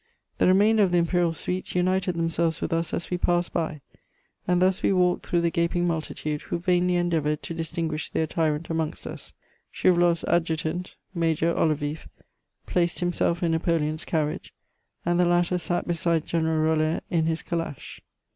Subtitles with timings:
[0.39, 3.81] The remainder of the Imperial suite united themselves with us as we passed by,
[4.47, 8.71] and thus we walked through the gaping multitude, who vainly endeavoured to distinguish their Tyrant
[8.71, 9.31] amongst us.
[9.71, 12.07] Schouwaloff's Adjutant (Major Olewieff)
[12.65, 14.55] placed himself in Napoleon's carriage,
[15.05, 18.01] and the latter sat beside General Roller in his calash....